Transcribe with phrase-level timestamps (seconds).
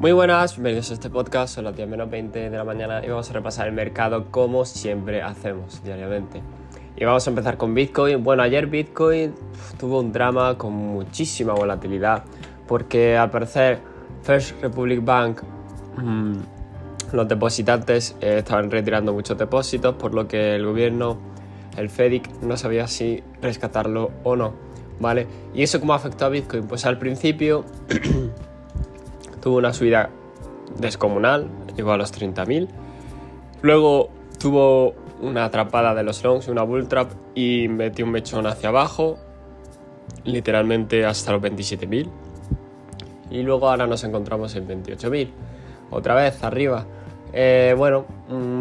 [0.00, 3.08] Muy buenas, bienvenidos a este podcast, son las 10 menos 20 de la mañana y
[3.08, 6.40] vamos a repasar el mercado como siempre hacemos diariamente.
[6.96, 8.22] Y vamos a empezar con Bitcoin.
[8.22, 9.34] Bueno, ayer Bitcoin
[9.76, 12.22] tuvo un drama con muchísima volatilidad
[12.68, 13.80] porque al parecer
[14.22, 15.42] First Republic Bank,
[15.96, 16.36] mm,
[17.12, 21.18] los depositantes eh, estaban retirando muchos depósitos por lo que el gobierno,
[21.76, 24.54] el FEDIC, no sabía si rescatarlo o no.
[25.00, 25.26] ¿Vale?
[25.54, 26.68] ¿Y eso cómo afectó a Bitcoin?
[26.68, 27.64] Pues al principio
[29.48, 30.10] tuvo una subida
[30.78, 32.68] descomunal, llegó a los 30.000.
[33.62, 38.68] Luego tuvo una atrapada de los longs, una bull trap y metió un mechón hacia
[38.68, 39.16] abajo,
[40.24, 42.10] literalmente hasta los 27.000.
[43.30, 45.30] Y luego ahora nos encontramos en 28.000,
[45.92, 46.84] otra vez arriba.
[47.32, 48.04] Eh, bueno,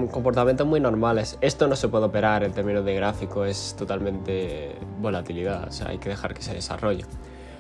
[0.10, 1.38] comportamientos muy normales.
[1.42, 6.34] Esto no se puede operar en términos de gráfico, es totalmente volatilidad, hay que dejar
[6.34, 7.04] que se desarrolle.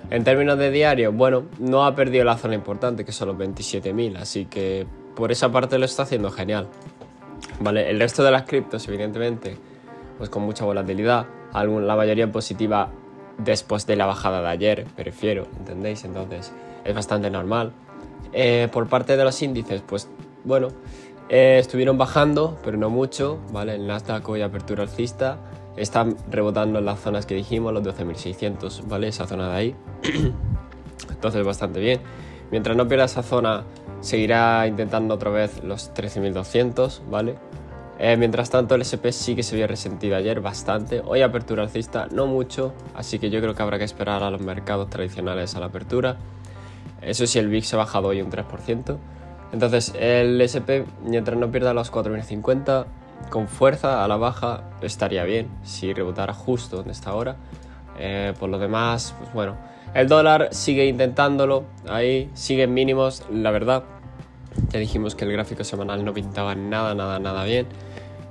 [0.10, 4.18] En términos de diario, bueno, no ha perdido la zona importante, que son los 27.000,
[4.18, 6.68] así que por esa parte lo está haciendo genial.
[7.60, 9.58] Vale, el resto de las criptos, evidentemente,
[10.18, 12.90] pues con mucha volatilidad, la mayoría positiva
[13.38, 16.04] después de la bajada de ayer, prefiero, ¿entendéis?
[16.05, 17.71] Entonces es bastante normal.
[18.34, 20.10] Eh, por parte de los índices, pues
[20.43, 20.70] bueno,
[21.30, 23.76] eh, estuvieron bajando, pero no mucho, ¿vale?
[23.76, 25.38] El Nasdaq hoy apertura alcista,
[25.78, 29.08] están rebotando en las zonas que dijimos, los 12.600, ¿vale?
[29.08, 29.76] Esa zona de ahí.
[31.10, 32.02] Entonces bastante bien.
[32.52, 33.64] Mientras no pierda esa zona,
[34.02, 37.36] seguirá intentando otra vez los 13.200, ¿vale?
[38.00, 41.02] Eh, mientras tanto, el SP sí que se había resentido ayer bastante.
[41.04, 44.42] Hoy apertura alcista, no mucho, así que yo creo que habrá que esperar a los
[44.42, 46.18] mercados tradicionales a la apertura.
[47.02, 48.98] Eso sí, el VIX se ha bajado hoy un 3%.
[49.52, 52.86] Entonces, el SP, mientras no pierda los 4.050,
[53.29, 57.35] con fuerza a la baja estaría bien si rebotara justo donde está ahora.
[57.99, 59.55] Eh, por lo demás, pues bueno,
[59.93, 63.84] el dólar sigue intentándolo, ahí siguen mínimos, la verdad.
[64.69, 67.68] Ya dijimos que el gráfico semanal no pintaba nada, nada, nada bien.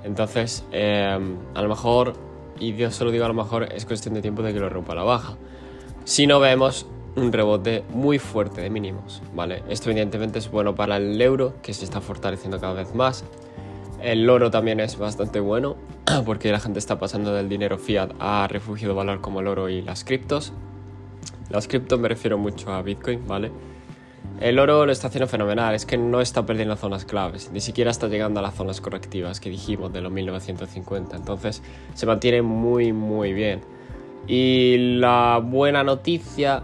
[0.03, 1.17] Entonces, eh,
[1.53, 2.13] a lo mejor,
[2.59, 4.93] y yo solo digo a lo mejor, es cuestión de tiempo de que lo rompa
[4.93, 5.35] a la baja.
[6.05, 6.85] Si no vemos
[7.17, 9.63] un rebote muy fuerte de mínimos, ¿vale?
[9.69, 13.25] Esto evidentemente es bueno para el euro, que se está fortaleciendo cada vez más.
[14.01, 15.75] El oro también es bastante bueno
[16.25, 19.69] porque la gente está pasando del dinero fiat a refugio de valor como el oro
[19.69, 20.53] y las criptos.
[21.49, 23.51] Las criptos me refiero mucho a Bitcoin, ¿vale?
[24.39, 27.89] El oro lo está haciendo fenomenal, es que no está perdiendo zonas claves, ni siquiera
[27.89, 31.63] está llegando a las zonas correctivas que dijimos de los 1950, entonces
[31.95, 33.61] se mantiene muy muy bien.
[34.27, 36.61] Y la buena noticia,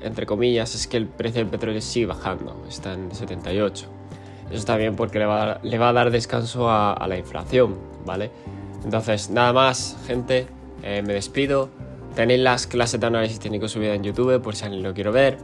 [0.00, 3.88] entre comillas, es que el precio del petróleo sigue bajando, está en 78.
[4.48, 8.30] Eso está bien porque le va a dar, descanso a, la inflación, ¿vale?
[8.84, 10.46] Entonces, nada más, gente,
[10.82, 11.68] eh, me despido.
[12.14, 15.38] Tenéis las clases de análisis técnico subidas en YouTube por si alguien lo quiere ver.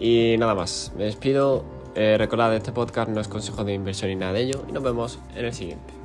[0.00, 1.64] Y nada más, me despido.
[1.96, 4.64] Eh, recordad, este podcast no es consejo de inversión ni nada de ello.
[4.68, 6.03] Y nos vemos en el siguiente.